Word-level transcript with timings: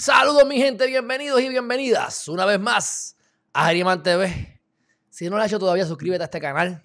Saludos 0.00 0.46
mi 0.46 0.56
gente, 0.56 0.86
bienvenidos 0.86 1.42
y 1.42 1.50
bienvenidas 1.50 2.26
una 2.26 2.46
vez 2.46 2.58
más 2.58 3.18
a 3.52 3.66
Geriman 3.66 4.02
TV. 4.02 4.58
Si 5.10 5.28
no 5.28 5.36
lo 5.36 5.42
has 5.42 5.48
hecho 5.48 5.58
todavía, 5.58 5.84
suscríbete 5.84 6.22
a 6.22 6.24
este 6.24 6.40
canal, 6.40 6.82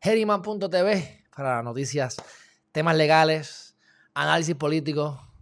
geriman.tv, 0.00 1.26
para 1.36 1.62
noticias, 1.62 2.16
temas 2.72 2.96
legales, 2.96 3.76
análisis 4.14 4.56
político, 4.56 5.32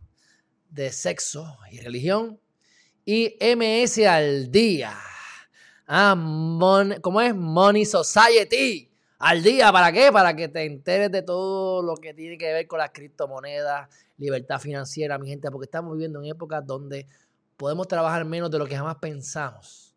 de 0.69 0.93
sexo 0.93 1.57
y 1.73 1.81
religión. 1.81 2.39
Y 3.07 3.39
MS 3.41 4.07
al 4.07 4.51
día. 4.51 4.95
Ah, 5.87 6.15
¿cómo 7.01 7.23
es? 7.23 7.35
Money 7.35 7.87
Society. 7.87 8.93
Al 9.19 9.43
día, 9.43 9.73
¿para 9.73 9.93
qué? 9.93 10.13
Para 10.13 10.37
que 10.37 10.49
te 10.49 10.67
enteres 10.67 11.11
de 11.11 11.23
todo 11.23 11.83
lo 11.83 11.97
que 11.97 12.13
tiene 12.13 12.37
que 12.37 12.53
ver 12.53 12.67
con 12.67 12.81
las 12.81 12.91
criptomonedas, 12.91 13.89
libertad 14.19 14.61
financiera, 14.61 15.19
mi 15.19 15.29
gente, 15.29 15.51
porque 15.51 15.65
estamos 15.65 15.93
viviendo 15.93 16.21
en 16.21 16.27
épocas 16.27 16.67
donde 16.67 17.07
podemos 17.57 17.89
trabajar 17.89 18.25
menos 18.25 18.51
de 18.51 18.59
lo 18.59 18.67
que 18.67 18.77
jamás 18.77 18.97
pensamos 18.97 19.95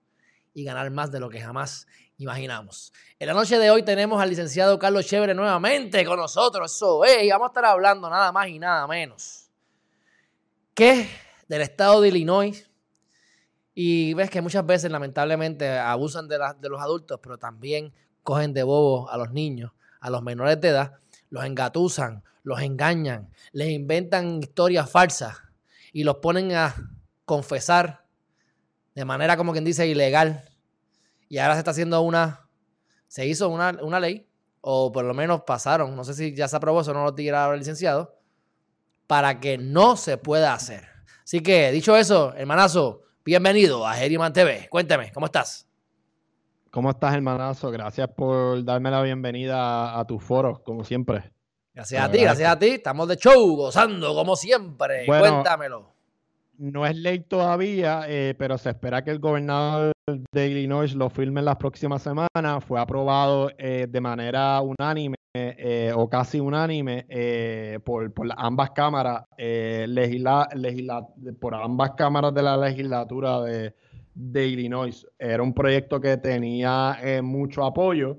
y 0.53 0.63
ganar 0.63 0.89
más 0.91 1.12
de 1.12 1.20
lo 1.20 1.29
que 1.29 1.41
jamás 1.41 1.88
imaginamos. 2.17 2.93
En 3.20 3.27
la 3.27 3.34
noche 3.34 3.57
de 3.57 3.70
hoy 3.70 3.84
tenemos 3.84 4.21
al 4.21 4.29
licenciado 4.29 4.79
Carlos 4.79 5.05
Chévere 5.05 5.34
nuevamente 5.34 6.05
con 6.05 6.18
nosotros, 6.18 6.71
eso 6.73 7.04
es, 7.04 7.23
y 7.23 7.29
vamos 7.29 7.48
a 7.48 7.49
estar 7.49 7.65
hablando 7.65 8.09
nada 8.09 8.31
más 8.31 8.48
y 8.48 8.59
nada 8.59 8.87
menos 8.87 9.49
que 10.74 11.07
del 11.48 11.62
estado 11.62 12.01
de 12.01 12.09
Illinois. 12.09 12.68
Y 13.74 14.13
ves 14.13 14.29
que 14.29 14.41
muchas 14.41 14.65
veces 14.65 14.91
lamentablemente 14.91 15.70
abusan 15.77 16.27
de, 16.27 16.37
de 16.59 16.70
los 16.70 16.81
adultos, 16.81 17.20
pero 17.21 17.37
también 17.37 17.93
cogen 18.21 18.53
de 18.53 18.63
bobo 18.63 19.09
a 19.09 19.18
los 19.18 19.31
niños, 19.31 19.71
a 19.99 20.09
los 20.09 20.21
menores 20.21 20.59
de 20.59 20.70
edad, 20.70 20.93
los 21.32 21.46
engatusan, 21.46 22.24
los 22.43 22.62
engañan, 22.62 23.29
les 23.54 23.70
inventan 23.70 24.43
historias 24.43 24.90
falsas 24.91 25.37
y 25.91 26.04
los 26.04 26.18
ponen 26.18 26.51
a 26.54 26.76
confesar 27.26 28.05
de 28.93 29.05
manera 29.05 29.37
como 29.37 29.54
quien 29.54 29.63
dice 29.63 29.87
ilegal. 29.87 30.43
Y 31.29 31.40
ahora 31.40 31.54
se 31.54 31.59
está 31.59 31.71
haciendo 31.71 32.02
una, 32.02 32.48
se 33.07 33.26
hizo 33.26 33.49
una, 33.49 33.79
una 33.82 33.99
ley, 33.99 34.27
o 34.59 34.91
por 34.91 35.05
lo 35.05 35.13
menos 35.13 35.41
pasaron, 35.41 35.96
no 35.96 36.04
sé 36.04 36.13
si 36.13 36.35
ya 36.35 36.48
se 36.48 36.57
aprobó, 36.57 36.82
eso 36.82 36.93
no 36.93 37.05
lo 37.05 37.12
dirá 37.13 37.52
el 37.52 37.59
licenciado, 37.59 38.20
para 39.07 39.40
que 39.40 39.57
no 39.57 39.96
se 39.96 40.18
pueda 40.18 40.54
hacer. 40.54 40.87
Así 41.24 41.41
que, 41.41 41.71
dicho 41.71 41.96
eso, 41.96 42.34
hermanazo, 42.35 43.04
bienvenido 43.24 43.87
a 43.87 43.93
Geriman 43.93 44.34
TV. 44.34 44.68
Cuénteme, 44.70 45.12
¿cómo 45.13 45.27
estás? 45.27 45.71
¿Cómo 46.72 46.90
estás, 46.90 47.14
hermanazo? 47.14 47.70
Gracias 47.70 48.08
por 48.16 48.64
darme 48.64 48.90
la 48.90 49.02
bienvenida 49.02 50.00
a, 50.00 50.08
tu 50.08 50.20
foro, 50.20 50.64
como 50.64 50.86
siempre. 50.86 51.34
Gracias 51.74 52.02
a 52.02 52.10
ti, 52.10 52.20
gracias 52.22 52.50
a 52.50 52.58
ti. 52.58 52.68
Estamos 52.68 53.10
de 53.10 53.18
show, 53.18 53.58
gozando 53.58 54.16
como 54.16 54.38
siempre. 54.38 55.05
Cuéntamelo. 55.05 55.92
No 56.58 56.86
es 56.86 56.96
ley 56.96 57.20
todavía, 57.20 58.04
eh, 58.08 58.36
pero 58.38 58.58
se 58.58 58.70
espera 58.70 59.04
que 59.04 59.12
el 59.12 59.20
gobernador 59.20 59.92
de 60.32 60.48
Illinois 60.48 60.96
lo 60.96 61.10
firme 61.10 61.42
en 61.42 61.46
las 61.46 61.58
próximas 61.58 62.04
semanas. 62.04 62.64
Fue 62.66 62.80
aprobado 62.80 63.52
eh, 63.58 63.88
de 63.90 63.99
manera 63.99 64.62
unánime 64.62 65.18
eh, 65.34 65.92
o 65.94 66.09
casi 66.09 66.40
unánime 66.40 67.06
por, 67.84 68.14
ambas 68.38 68.72
cámaras, 68.72 69.26
legisla, 69.38 70.48
por 71.38 71.54
ambas 71.54 71.92
cámaras 71.98 72.34
de 72.34 72.42
la 72.44 72.56
legislatura 72.56 73.42
de, 73.42 73.76
de, 74.14 74.48
Illinois. 74.48 75.08
Era 75.20 75.44
un 75.44 75.54
proyecto 75.54 76.00
que 76.02 76.18
tenía 76.18 76.98
mucho 77.22 77.64
apoyo. 77.64 78.18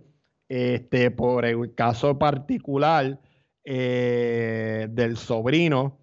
Este, 0.55 1.11
por 1.11 1.47
el 1.47 1.75
caso 1.75 2.19
particular 2.19 3.19
eh, 3.65 4.87
del 4.91 5.17
sobrino 5.17 5.99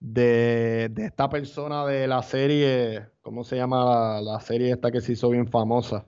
de, 0.00 0.92
esta 0.96 1.28
persona 1.28 1.86
de 1.86 2.08
la 2.08 2.20
serie, 2.22 3.06
¿cómo 3.22 3.44
se 3.44 3.54
llama 3.54 4.20
la, 4.20 4.40
serie 4.40 4.72
esta 4.72 4.90
que 4.90 5.00
se 5.00 5.12
hizo 5.12 5.30
bien 5.30 5.46
famosa? 5.46 6.06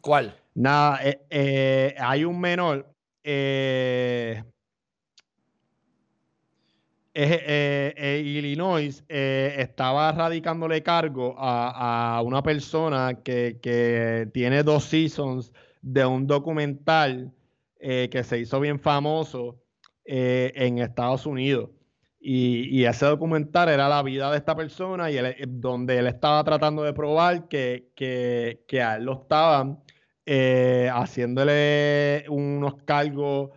¿Cuál? 0.00 0.40
Nada, 0.54 1.00
eh, 1.04 1.20
eh, 1.28 1.94
hay 1.98 2.24
un 2.24 2.40
menor. 2.40 2.90
Illinois 7.14 9.04
estaba 9.08 10.12
radicándole 10.12 10.82
cargo 10.82 11.34
a, 11.38 12.22
una 12.24 12.42
persona 12.42 13.20
que, 13.22 13.58
que, 13.62 14.28
tiene 14.32 14.62
dos 14.62 14.84
seasons 14.84 15.52
de 15.82 16.06
un 16.06 16.26
documental 16.26 17.32
eh, 17.84 18.08
que 18.10 18.22
se 18.22 18.38
hizo 18.38 18.60
bien 18.60 18.78
famoso 18.78 19.60
eh, 20.04 20.52
en 20.54 20.78
Estados 20.78 21.26
Unidos. 21.26 21.70
Y, 22.20 22.84
ese 22.84 23.06
documental 23.06 23.68
era 23.68 23.88
la 23.88 24.04
vida 24.04 24.30
de 24.30 24.38
esta 24.38 24.54
persona 24.54 25.10
y 25.10 25.18
eh, 25.18 25.34
donde 25.48 25.98
él 25.98 26.06
estaba 26.06 26.44
tratando 26.44 26.84
de 26.84 26.92
probar 26.92 27.48
que, 27.48 27.90
a 28.80 28.94
él 28.94 29.04
lo 29.04 29.22
estaban 29.22 29.80
haciéndole 30.94 32.24
unos 32.28 32.76
cargos 32.84 33.50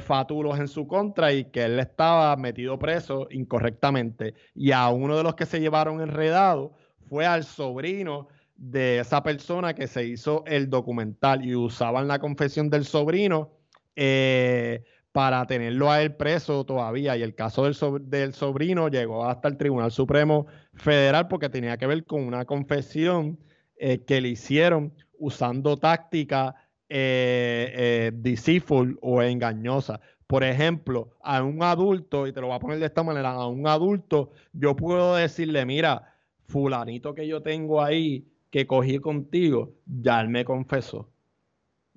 fatulos 0.00 0.58
en 0.58 0.68
su 0.68 0.86
contra 0.86 1.32
y 1.32 1.44
que 1.44 1.64
él 1.64 1.78
estaba 1.78 2.34
metido 2.36 2.78
preso 2.78 3.28
incorrectamente. 3.30 4.34
Y 4.54 4.72
a 4.72 4.88
uno 4.88 5.16
de 5.16 5.22
los 5.22 5.34
que 5.34 5.46
se 5.46 5.60
llevaron 5.60 6.00
enredado 6.00 6.72
fue 7.08 7.26
al 7.26 7.44
sobrino 7.44 8.28
de 8.58 8.98
esa 8.98 9.22
persona 9.22 9.72
que 9.72 9.86
se 9.86 10.04
hizo 10.04 10.44
el 10.46 10.68
documental 10.68 11.44
y 11.44 11.54
usaban 11.54 12.08
la 12.08 12.18
confesión 12.18 12.68
del 12.68 12.84
sobrino 12.84 13.52
eh, 13.94 14.84
para 15.12 15.46
tenerlo 15.46 15.90
a 15.90 16.02
él 16.02 16.14
preso 16.16 16.64
todavía. 16.64 17.16
Y 17.16 17.22
el 17.22 17.34
caso 17.34 17.64
del, 17.64 17.76
del, 18.10 18.34
sobrino 18.34 18.88
llegó 18.88 19.24
hasta 19.24 19.48
el 19.48 19.56
Tribunal 19.56 19.92
Supremo 19.92 20.46
Federal 20.74 21.28
porque 21.28 21.48
tenía 21.48 21.76
que 21.78 21.86
ver 21.86 22.04
con 22.04 22.22
una 22.22 22.44
confesión 22.44 23.38
eh, 23.76 24.04
que 24.04 24.20
le 24.20 24.30
hicieron 24.30 24.92
usando 25.18 25.76
táctica 25.76 26.54
eh, 26.88 28.10
deceitful 28.14 28.98
o 29.02 29.22
engañosa. 29.22 30.00
Por 30.26 30.44
ejemplo, 30.44 31.16
a 31.22 31.42
un 31.42 31.62
adulto, 31.62 32.26
y 32.26 32.32
te 32.32 32.40
lo 32.40 32.48
voy 32.48 32.56
a 32.56 32.60
poner 32.60 32.78
de 32.78 32.86
esta 32.86 33.02
manera, 33.02 33.32
a 33.32 33.46
un 33.46 33.66
adulto 33.66 34.30
yo 34.52 34.76
puedo 34.76 35.16
decirle, 35.16 35.64
mira, 35.64 36.14
fulanito 36.48 37.14
que 37.14 37.26
yo 37.26 37.42
tengo 37.42 37.82
ahí, 37.82 38.26
que 38.50 38.66
cogí 38.66 38.98
contigo, 38.98 39.72
ya 39.86 40.20
él 40.20 40.28
me 40.28 40.44
confesó 40.44 41.08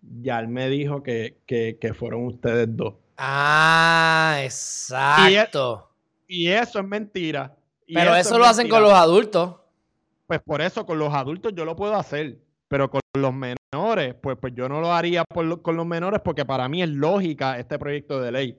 ya 0.02 0.40
él 0.40 0.48
me 0.48 0.70
dijo 0.70 1.04
que, 1.04 1.94
fueron 1.98 2.26
ustedes 2.26 2.68
dos. 2.76 2.96
Ah, 3.18 4.40
exacto. 4.44 5.90
Y, 6.28 6.48
eso 6.48 6.80
es 6.80 6.86
mentira. 6.86 7.56
pero 7.94 8.16
eso, 8.16 8.38
lo 8.38 8.46
hacen 8.46 8.68
con 8.68 8.82
los 8.82 8.94
adultos. 8.94 9.56
Pues 10.28 10.42
por 10.42 10.62
eso, 10.62 10.86
con 10.86 10.98
los 10.98 11.14
adultos 11.14 11.54
yo 11.56 11.66
lo 11.66 11.76
puedo 11.76 11.96
hacer. 11.96 12.40
Pero 12.68 12.90
con 12.90 13.02
los 13.18 13.34
menores, 13.34 13.58
pues, 14.22 14.38
pues 14.40 14.54
yo 14.54 14.68
no 14.68 14.82
lo 14.82 14.92
haría 14.92 15.24
con 15.26 15.78
los 15.78 15.86
menores 15.86 16.20
porque 16.24 16.46
para 16.46 16.68
mí 16.68 16.82
es 16.82 16.90
lógica 16.90 17.58
este 17.58 17.80
proyecto 17.80 18.20
de 18.22 18.32
ley. 18.32 18.58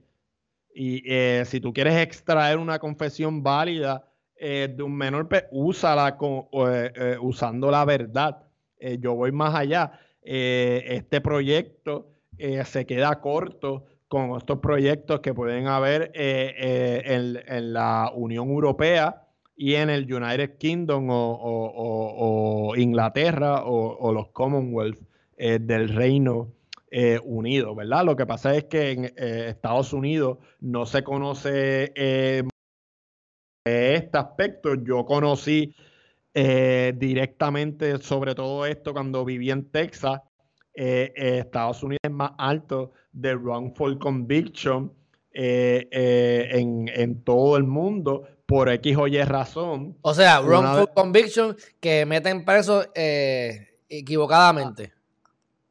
Y 0.74 1.02
eh, 1.06 1.44
si 1.44 1.60
tú 1.60 1.72
quieres 1.72 1.96
extraer 1.98 2.56
una 2.58 2.78
confesión 2.78 3.42
válida 3.42 4.08
eh, 4.36 4.72
de 4.74 4.82
un 4.82 4.96
menor, 4.96 5.28
pues 5.28 5.44
úsala 5.50 6.16
con, 6.16 6.46
eh, 6.52 7.16
usando 7.20 7.70
la 7.70 7.84
verdad. 7.84 8.42
yo 8.98 9.14
voy 9.14 9.32
más 9.32 9.54
allá. 9.54 9.92
Eh, 10.22 10.84
este 10.86 11.20
proyecto 11.20 12.12
eh, 12.38 12.64
se 12.64 12.86
queda 12.86 13.20
corto 13.20 13.86
con 14.06 14.36
estos 14.36 14.60
proyectos 14.60 15.20
que 15.20 15.34
pueden 15.34 15.66
haber 15.66 16.12
eh, 16.14 17.02
en, 17.04 17.72
la 17.72 18.12
Unión 18.14 18.48
Europea 18.48 19.21
y 19.62 19.76
en 19.76 19.90
el 19.90 20.12
United 20.12 20.56
Kingdom 20.58 21.06
o, 21.10 22.74
Inglaterra 22.76 23.62
o, 23.64 24.12
los 24.12 24.28
Commonwealth 24.28 24.98
del 25.36 25.88
Reino 25.88 26.52
Unido, 27.24 27.74
¿verdad? 27.74 28.04
Lo 28.04 28.16
que 28.16 28.26
pasa 28.26 28.56
es 28.56 28.64
que 28.64 28.90
en 28.90 29.04
Estados 29.16 29.92
Unidos 29.92 30.38
no 30.60 30.84
se 30.84 31.04
conoce 31.04 31.92
este 33.64 34.18
aspecto. 34.18 34.74
Yo 34.74 35.04
conocí 35.04 35.74
eh, 36.34 36.92
directamente 36.96 37.98
sobre 37.98 38.34
todo 38.34 38.66
esto 38.66 38.92
cuando 38.92 39.24
viví 39.24 39.50
en 39.50 39.70
Texas. 39.70 40.20
Eh, 40.74 41.12
eh, 41.14 41.38
Estados 41.40 41.82
Unidos 41.82 42.00
es 42.02 42.10
más 42.10 42.32
alto 42.38 42.92
de 43.12 43.36
wrongful 43.36 43.98
conviction 43.98 44.92
en, 45.34 47.22
todo 47.24 47.56
el 47.56 47.64
mundo 47.64 48.26
por 48.52 48.68
X 48.68 48.96
o 48.98 49.06
Y 49.06 49.22
razón. 49.22 49.96
O 50.02 50.12
sea, 50.12 50.42
wrongful 50.42 50.90
conviction 50.94 51.56
que 51.80 52.04
meten 52.04 52.44
preso 52.44 52.84
equivocadamente. 53.88 54.92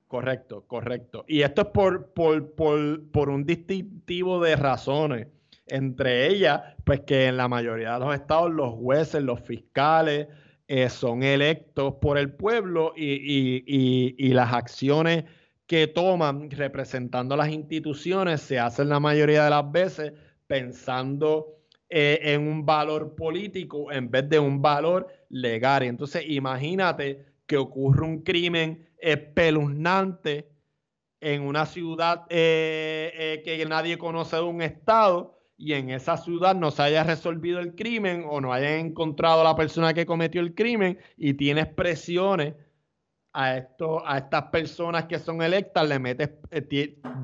Correcto, 0.07 0.63
correcto. 0.65 1.23
Y 1.27 1.43
esto 1.43 1.61
es 1.61 1.67
por, 1.67 2.07
por, 2.07 2.55
por, 2.55 3.07
por 3.11 3.29
un 3.29 3.45
distintivo 3.45 4.41
de 4.41 4.55
razones. 4.55 5.27
Entre 5.67 6.27
ellas, 6.27 6.59
pues 6.83 7.01
que 7.01 7.27
en 7.27 7.37
la 7.37 7.47
mayoría 7.47 7.93
de 7.93 7.99
los 7.99 8.15
estados 8.15 8.51
los 8.51 8.73
jueces, 8.73 9.21
los 9.21 9.41
fiscales, 9.41 10.27
eh, 10.67 10.89
son 10.89 11.21
electos 11.21 11.93
por 12.01 12.17
el 12.17 12.33
pueblo 12.33 12.93
y, 12.97 14.33
las 14.33 14.53
acciones 14.53 15.25
que 15.67 15.85
toman 15.85 16.49
representando 16.49 17.35
a 17.35 17.37
las 17.37 17.49
instituciones 17.49 18.41
se 18.41 18.57
hacen 18.57 18.89
la 18.89 18.99
mayoría 18.99 19.43
de 19.43 19.51
las 19.51 19.71
veces 19.71 20.13
pensando 20.47 21.60
eh, 21.93 22.21
en 22.33 22.47
un 22.47 22.65
valor 22.65 23.15
político 23.15 23.91
en 23.91 24.09
vez 24.09 24.29
de 24.29 24.39
un 24.39 24.61
valor 24.61 25.07
legal. 25.27 25.83
Entonces, 25.83 26.23
imagínate 26.25 27.25
que 27.45 27.57
ocurre 27.57 28.05
un 28.05 28.21
crimen 28.21 28.87
espeluznante 28.97 30.47
en 31.19 31.41
una 31.41 31.65
ciudad 31.65 32.25
eh, 32.29 33.11
eh, 33.13 33.41
que 33.43 33.65
nadie 33.65 33.97
conoce 33.97 34.37
de 34.37 34.41
un 34.41 34.61
estado 34.61 35.37
y 35.57 35.73
en 35.73 35.89
esa 35.89 36.15
ciudad 36.15 36.55
no 36.55 36.71
se 36.71 36.81
haya 36.81 37.03
resolvido 37.03 37.59
el 37.59 37.75
crimen 37.75 38.23
o 38.25 38.39
no 38.39 38.53
haya 38.53 38.77
encontrado 38.77 39.41
a 39.41 39.43
la 39.43 39.57
persona 39.57 39.93
que 39.93 40.05
cometió 40.05 40.39
el 40.39 40.55
crimen 40.55 40.97
y 41.17 41.33
tienes 41.33 41.67
presiones 41.67 42.55
a, 43.33 43.57
esto, 43.57 44.07
a 44.07 44.19
estas 44.19 44.43
personas 44.43 45.07
que 45.07 45.19
son 45.19 45.41
electas, 45.41 45.89
le 45.89 45.99
metes, 45.99 46.29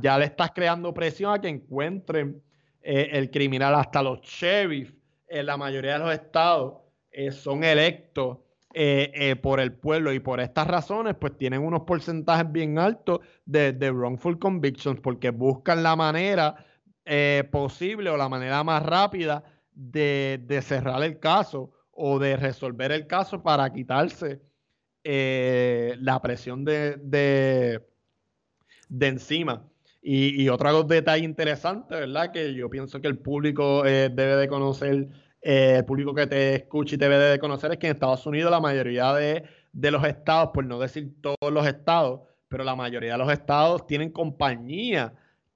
ya 0.01 0.17
le 0.17 0.25
estás 0.25 0.51
creando 0.51 0.93
presión 0.93 1.33
a 1.33 1.39
que 1.39 1.47
encuentren 1.47 2.43
el 2.87 3.29
criminal. 3.29 3.75
Hasta 3.75 4.01
los 4.01 4.21
sheriffs 4.21 4.93
en 5.27 5.45
la 5.45 5.57
mayoría 5.57 5.93
de 5.93 5.99
los 5.99 6.13
estados 6.13 6.75
son 7.31 7.63
electos 7.63 8.37
eh, 8.79 9.11
eh, 9.15 9.35
por 9.35 9.59
el 9.59 9.73
pueblo 9.73 10.13
y 10.13 10.19
por 10.19 10.39
estas 10.39 10.67
razones, 10.67 11.15
pues 11.19 11.35
tienen 11.35 11.63
unos 11.63 11.81
porcentajes 11.81 12.51
bien 12.51 12.77
altos 12.77 13.21
de, 13.43 13.71
wrongful 13.91 14.37
convictions 14.37 14.99
porque 14.99 15.31
buscan 15.31 15.81
la 15.81 15.95
manera 15.95 16.63
eh, 17.03 17.49
posible 17.51 18.11
o 18.11 18.17
la 18.17 18.29
manera 18.29 18.63
más 18.63 18.83
rápida 18.83 19.43
de, 19.71 20.59
cerrar 20.61 21.01
el 21.01 21.17
caso 21.17 21.71
o 21.89 22.19
de 22.19 22.37
resolver 22.37 22.91
el 22.91 23.07
caso 23.07 23.41
para 23.41 23.73
quitarse 23.73 24.41
la 25.03 26.21
presión 26.21 26.63
de, 26.63 26.97
de, 28.89 29.07
encima. 29.07 29.65
Y, 30.09 30.41
y, 30.41 30.47
otro 30.47 30.83
detalle 30.83 31.25
interesante, 31.25 31.93
¿verdad? 31.93 32.31
Que 32.31 32.53
yo 32.53 32.69
pienso 32.69 33.01
que 33.01 33.09
el 33.09 33.17
público 33.17 33.83
debe 33.83 34.37
de 34.37 34.47
conocer 34.47 35.09
eh, 35.41 35.75
el 35.77 35.85
público 35.85 36.13
que 36.13 36.27
te 36.27 36.55
escucha 36.55 36.95
y 36.95 36.97
debe 36.97 37.17
de 37.17 37.39
conocer 37.39 37.71
es 37.71 37.77
que 37.77 37.87
en 37.87 37.93
Estados 37.93 38.25
Unidos 38.25 38.51
la 38.51 38.59
mayoría 38.59 39.13
de, 39.13 39.43
los 39.73 40.03
estados, 40.03 40.49
por 40.53 40.65
no 40.65 40.79
decir 40.79 41.21
todos 41.21 41.53
los 41.53 41.65
estados, 41.65 42.21
pero 42.47 42.63
la 42.63 42.75
mayoría 42.75 43.13
de 43.13 43.17
los 43.17 43.31
estados 43.31 43.85
tienen 43.87 44.11
compañías 44.11 45.11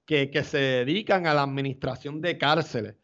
que, 0.06 0.30
se 0.44 0.58
dedican 0.58 1.26
a 1.26 1.34
la 1.34 1.42
administración 1.42 2.20
de 2.20 2.38
cárceles. 2.38 2.94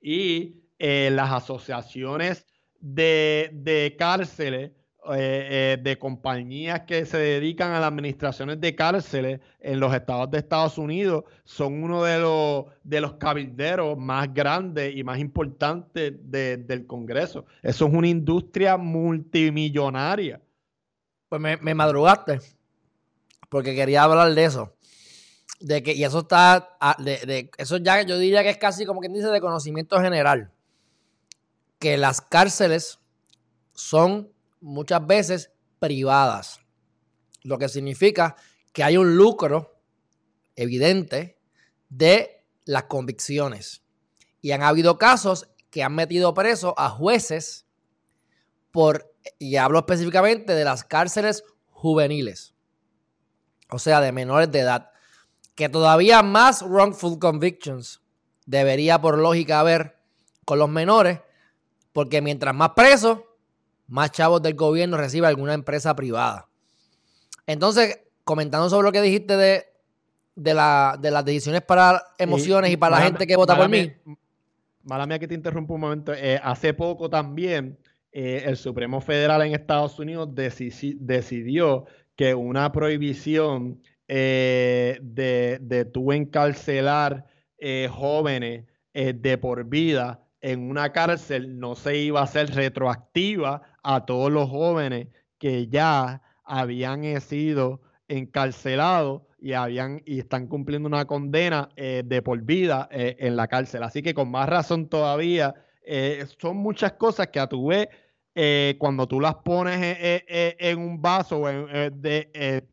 Y 0.00 0.56
eh, 0.78 1.10
las 1.12 1.32
asociaciones 1.32 2.46
de, 2.80 3.50
de 3.52 3.96
cárceles 3.98 4.72
eh, 5.14 5.48
eh, 5.50 5.78
de 5.80 5.98
compañías 5.98 6.80
que 6.82 7.06
se 7.06 7.18
dedican 7.18 7.72
a 7.72 7.80
las 7.80 7.88
administraciones 7.88 8.60
de 8.60 8.74
cárceles 8.74 9.40
en 9.60 9.78
los 9.78 9.94
estados 9.94 10.30
de 10.30 10.38
Estados 10.38 10.78
Unidos 10.78 11.24
son 11.44 11.82
uno 11.82 12.02
de 12.02 12.18
los, 12.18 12.64
de 12.82 13.00
los 13.00 13.14
cabilderos 13.14 13.96
más 13.96 14.32
grandes 14.34 14.96
y 14.96 15.04
más 15.04 15.18
importantes 15.18 16.12
del 16.22 16.86
Congreso. 16.86 17.46
Eso 17.62 17.86
es 17.86 17.92
una 17.92 18.08
industria 18.08 18.76
multimillonaria. 18.76 20.40
Pues 21.28 21.40
me, 21.40 21.74
madrugaste, 21.74 22.40
porque 23.48 23.74
quería 23.74 24.04
hablar 24.04 24.34
de 24.34 24.44
eso. 24.44 24.74
De 25.60 25.82
que, 25.82 25.94
y 25.94 26.04
eso 26.04 26.20
está, 26.20 26.76
ah, 26.80 26.96
de, 26.98 27.18
de, 27.26 27.50
eso 27.58 27.78
ya 27.78 28.02
yo 28.02 28.18
diría 28.18 28.42
que 28.42 28.50
es 28.50 28.58
casi 28.58 28.84
como 28.84 29.00
quien 29.00 29.12
dice 29.12 29.28
de 29.28 29.40
conocimiento 29.40 30.00
general. 30.00 30.50
Que 31.78 31.96
las 31.96 32.20
cárceles 32.20 32.98
son 33.72 34.35
muchas 34.66 35.06
veces 35.06 35.52
privadas, 35.78 36.60
lo 37.42 37.56
que 37.56 37.68
significa 37.68 38.36
que 38.72 38.82
hay 38.82 38.96
un 38.96 39.16
lucro 39.16 39.80
evidente 40.56 41.38
de 41.88 42.44
las 42.64 42.84
convicciones. 42.84 43.82
Y 44.40 44.50
han 44.50 44.62
habido 44.62 44.98
casos 44.98 45.48
que 45.70 45.82
han 45.84 45.94
metido 45.94 46.34
preso 46.34 46.74
a 46.76 46.90
jueces 46.90 47.66
por, 48.72 49.14
y 49.38 49.56
hablo 49.56 49.78
específicamente 49.78 50.52
de 50.54 50.64
las 50.64 50.82
cárceles 50.82 51.44
juveniles, 51.70 52.54
o 53.70 53.78
sea, 53.78 54.00
de 54.00 54.10
menores 54.10 54.50
de 54.50 54.60
edad, 54.60 54.90
que 55.54 55.68
todavía 55.68 56.22
más 56.22 56.62
wrongful 56.62 57.18
convictions 57.18 58.02
debería 58.46 59.00
por 59.00 59.18
lógica 59.18 59.60
haber 59.60 59.96
con 60.44 60.58
los 60.58 60.68
menores, 60.68 61.20
porque 61.92 62.20
mientras 62.20 62.54
más 62.54 62.70
presos, 62.70 63.20
más 63.88 64.10
chavos 64.12 64.42
del 64.42 64.54
gobierno 64.54 64.96
recibe 64.96 65.26
alguna 65.26 65.54
empresa 65.54 65.94
privada. 65.94 66.48
Entonces, 67.46 68.00
comentando 68.24 68.68
sobre 68.68 68.86
lo 68.86 68.92
que 68.92 69.02
dijiste 69.02 69.36
de, 69.36 69.64
de, 70.34 70.54
las 70.54 71.24
decisiones 71.24 71.62
para 71.62 72.02
emociones 72.18 72.70
y, 72.70 72.76
para 72.76 72.98
la 72.98 73.04
gente 73.04 73.26
que 73.26 73.36
vota 73.36 73.56
por 73.56 73.68
mí. 73.68 73.92
Mala 74.82 75.06
mía 75.06 75.18
que 75.18 75.28
te 75.28 75.34
interrumpo 75.34 75.74
un 75.74 75.80
momento. 75.80 76.12
Eh, 76.12 76.40
hace 76.42 76.74
poco 76.74 77.08
también 77.10 77.78
eh, 78.12 78.44
el 78.46 78.56
Supremo 78.56 79.00
Federal 79.00 79.42
en 79.42 79.54
Estados 79.54 79.98
Unidos 79.98 80.28
decidió 80.32 81.86
que 82.14 82.34
una 82.34 82.70
prohibición 82.72 83.80
eh, 84.08 84.98
de, 85.02 85.58
de 85.60 85.84
tú 85.84 86.12
encarcelar 86.12 87.26
jóvenes 87.90 88.64
de 88.92 89.38
por 89.38 89.64
vida 89.64 90.25
en 90.46 90.70
una 90.70 90.92
cárcel 90.92 91.58
no 91.58 91.74
se 91.74 91.96
iba 91.98 92.20
a 92.20 92.22
hacer 92.22 92.54
retroactiva 92.54 93.62
a 93.82 94.06
todos 94.06 94.30
los 94.30 94.48
jóvenes 94.48 95.08
que 95.38 95.66
ya 95.66 96.22
habían 96.44 97.20
sido 97.20 97.80
encarcelados 98.06 99.22
y 99.40 99.54
habían 99.54 100.02
y 100.06 100.20
están 100.20 100.46
cumpliendo 100.46 100.86
una 100.86 101.04
condena 101.04 101.68
eh, 101.74 102.04
de 102.06 102.22
por 102.22 102.40
vida 102.42 102.88
eh, 102.92 103.16
en 103.18 103.34
la 103.34 103.48
cárcel. 103.48 103.82
Así 103.82 104.02
que 104.02 104.14
con 104.14 104.30
más 104.30 104.48
razón 104.48 104.88
todavía, 104.88 105.52
eh, 105.82 106.24
son 106.38 106.58
muchas 106.58 106.92
cosas 106.92 107.26
que 107.26 107.40
a 107.40 107.48
tu 107.48 107.66
vez, 107.66 107.88
cuando 108.78 109.08
tú 109.08 109.18
las 109.20 109.36
pones 109.36 109.78
en 110.28 110.78
un 110.78 111.00
vaso 111.00 111.46
de, 111.46 112.68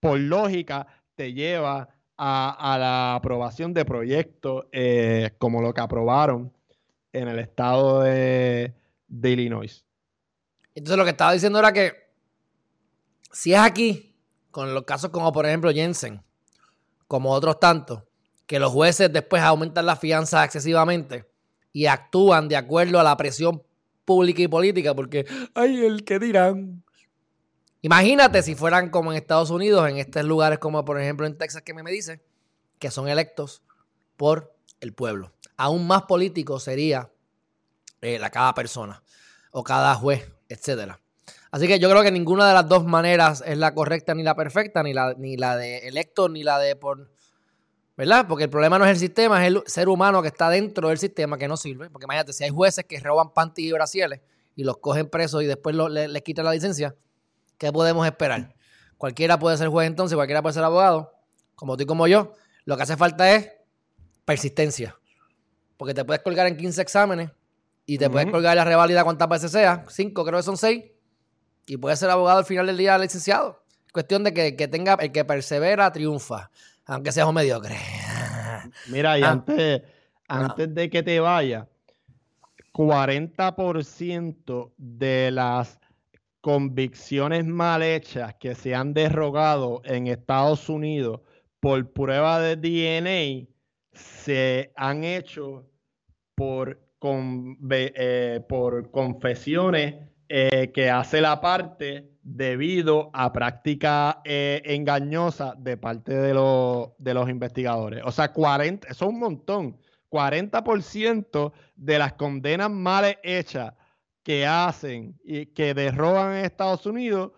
por 0.00 0.18
lógica, 0.18 0.86
te 1.14 1.32
lleva 1.34 1.90
a, 2.16 2.74
a 2.74 2.78
la 2.78 3.14
aprobación 3.16 3.74
de 3.74 3.84
proyectos 3.84 4.64
como 5.38 5.60
lo 5.60 5.74
que 5.74 5.80
aprobaron 5.82 6.55
en 7.16 7.28
el 7.28 7.38
estado 7.38 8.02
de, 8.02 8.74
Illinois. 9.08 9.84
Entonces 10.74 10.98
lo 10.98 11.04
que 11.04 11.10
estaba 11.10 11.32
diciendo 11.32 11.58
era 11.58 11.72
que 11.72 11.94
si 13.32 13.54
es 13.54 13.58
aquí, 13.58 14.14
con 14.50 14.74
los 14.74 14.84
casos 14.84 15.10
como 15.10 15.32
por 15.32 15.46
ejemplo 15.46 15.70
Jensen, 15.72 16.22
como 17.08 17.32
otros 17.32 17.58
tantos, 17.60 18.02
que 18.46 18.58
los 18.58 18.72
jueces 18.72 19.12
después 19.12 19.42
aumentan 19.42 19.86
las 19.86 19.98
fianzas 19.98 20.44
excesivamente 20.44 21.28
y 21.72 21.86
actúan 21.86 22.48
de 22.48 22.56
acuerdo 22.56 23.00
a 23.00 23.02
la 23.02 23.16
presión 23.16 23.62
pública 24.04 24.42
y 24.42 24.48
política, 24.48 24.94
porque, 24.94 25.26
ay, 25.54 25.84
el 25.84 26.04
que 26.04 26.18
dirán. 26.18 26.84
Imagínate 27.82 28.42
si 28.42 28.54
fueran 28.54 28.90
como 28.90 29.12
en 29.12 29.18
Estados 29.18 29.50
Unidos, 29.50 29.88
en 29.88 29.98
estos 29.98 30.24
lugares 30.24 30.58
como 30.58 30.84
por 30.84 31.00
ejemplo 31.00 31.26
en 31.26 31.36
Texas 31.36 31.62
que 31.62 31.74
me 31.74 31.90
dice, 31.90 32.22
que 32.78 32.90
son 32.90 33.08
electos 33.08 33.62
por 34.16 34.54
el 34.80 34.92
pueblo. 34.92 35.32
Aún 35.56 35.86
más 35.86 36.02
político 36.02 36.60
sería 36.60 37.10
eh, 38.00 38.18
la 38.18 38.30
cada 38.30 38.54
persona 38.54 39.02
o 39.50 39.64
cada 39.64 39.94
juez 39.94 40.36
etcétera. 40.48 41.00
Así 41.50 41.66
que 41.66 41.78
yo 41.78 41.88
creo 41.90 42.02
que 42.02 42.10
ninguna 42.10 42.46
de 42.48 42.54
las 42.54 42.68
dos 42.68 42.84
maneras 42.84 43.42
es 43.46 43.56
la 43.56 43.74
correcta 43.74 44.14
ni 44.14 44.22
la 44.22 44.34
perfecta, 44.34 44.82
ni 44.82 44.92
la, 44.92 45.14
ni 45.14 45.36
la 45.36 45.56
de 45.56 45.88
electo 45.88 46.28
ni 46.28 46.42
la 46.42 46.58
de 46.58 46.76
por. 46.76 47.10
¿Verdad? 47.96 48.26
Porque 48.28 48.44
el 48.44 48.50
problema 48.50 48.78
no 48.78 48.84
es 48.84 48.90
el 48.90 48.98
sistema, 48.98 49.42
es 49.42 49.48
el 49.48 49.62
ser 49.66 49.88
humano 49.88 50.20
que 50.20 50.28
está 50.28 50.50
dentro 50.50 50.88
del 50.88 50.98
sistema 50.98 51.38
que 51.38 51.48
no 51.48 51.56
sirve. 51.56 51.88
Porque 51.88 52.04
imagínate, 52.04 52.34
si 52.34 52.44
hay 52.44 52.50
jueces 52.50 52.84
que 52.84 53.00
roban 53.00 53.32
panty 53.32 53.68
y 53.68 53.72
brasieles 53.72 54.20
y 54.54 54.64
los 54.64 54.78
cogen 54.78 55.08
presos 55.08 55.42
y 55.42 55.46
después 55.46 55.74
les, 55.74 56.22
quitan 56.22 56.44
la 56.44 56.52
licencia, 56.52 56.94
¿qué 57.56 57.72
podemos 57.72 58.04
esperar? 58.04 58.54
Cualquiera 58.98 59.38
puede 59.38 59.56
ser 59.56 59.68
juez 59.68 59.86
entonces, 59.86 60.14
cualquiera 60.14 60.42
puede 60.42 60.52
ser 60.52 60.64
abogado, 60.64 61.14
como 61.54 61.76
tú 61.76 61.84
y 61.84 61.86
como 61.86 62.06
yo. 62.06 62.34
Lo 62.66 62.76
que 62.76 62.82
hace 62.82 62.98
falta 62.98 63.34
es 63.34 63.50
persistencia. 64.26 64.98
Porque 65.76 65.94
te 65.94 66.04
puedes 66.04 66.22
colgar 66.22 66.46
en 66.46 66.56
15 66.56 66.82
exámenes 66.82 67.30
y 67.86 67.98
te 67.98 68.10
puedes 68.10 68.30
colgar 68.30 68.56
la 68.56 68.64
reválida 68.64 69.04
cuantas 69.04 69.28
veces 69.28 69.52
sea, 69.52 69.84
cinco, 69.88 70.24
creo 70.24 70.38
que 70.38 70.42
son 70.42 70.56
seis, 70.56 70.84
y 71.66 71.76
puedes 71.76 71.98
ser 71.98 72.10
abogado 72.10 72.38
al 72.38 72.44
final 72.44 72.66
del 72.66 72.76
día 72.76 72.98
licenciado. 72.98 73.62
Cuestión 73.92 74.24
de 74.24 74.34
que, 74.34 74.68
tenga, 74.68 74.94
el 74.94 75.12
que 75.12 75.24
persevera 75.24 75.90
triunfa, 75.92 76.50
aunque 76.84 77.12
seas 77.12 77.28
un 77.28 77.34
mediocre. 77.34 77.76
Mira, 78.88 79.18
y 79.18 79.22
ah. 79.22 79.30
antes, 79.30 79.82
antes 80.28 80.74
de 80.74 80.90
que 80.90 81.02
te 81.02 81.20
vaya, 81.20 81.68
40% 82.72 84.72
de 84.76 85.30
las 85.30 85.78
convicciones 86.40 87.46
mal 87.46 87.82
hechas 87.82 88.34
que 88.34 88.54
se 88.54 88.74
han 88.74 88.92
derogado 88.92 89.80
en 89.84 90.08
Estados 90.08 90.68
Unidos 90.68 91.20
por 91.60 91.92
prueba 91.92 92.38
de 92.38 92.56
DNA 92.56 93.55
se 93.96 94.72
han 94.76 95.04
hecho 95.04 95.66
por 96.34 96.86
eh, 97.78 98.44
por 98.48 98.90
confesiones 98.90 99.94
eh, 100.28 100.72
que 100.74 100.90
hace 100.90 101.20
la 101.20 101.40
parte 101.40 102.10
debido 102.22 103.10
a 103.12 103.32
práctica 103.32 104.22
eh, 104.24 104.60
engañosa 104.64 105.54
de 105.56 105.76
parte 105.76 106.12
de, 106.14 106.32
de 106.98 107.14
los 107.14 107.30
investigadores. 107.30 108.02
O 108.04 108.10
sea, 108.10 108.32
40, 108.32 108.88
eso 108.88 109.04
es 109.04 109.08
un 109.08 109.20
montón. 109.20 109.76
40% 110.10 111.52
de 111.76 111.98
las 111.98 112.14
condenas 112.14 112.70
mal 112.70 113.18
hechas 113.22 113.74
que 114.24 114.44
hacen 114.44 115.16
y 115.22 115.46
que 115.46 115.74
derroban 115.74 116.32
en 116.32 116.44
Estados 116.44 116.86
Unidos 116.86 117.32